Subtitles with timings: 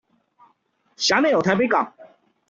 [0.97, 1.93] 轄內有臺北港